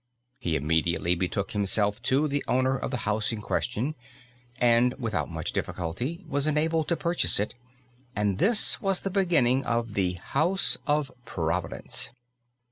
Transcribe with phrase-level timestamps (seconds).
[0.39, 3.93] He immediately betook himself to the owner of the house in question,
[4.57, 7.53] and without much difficulty was enabled to purchase it.
[8.15, 12.09] And this was the beginning of the "House of Providence."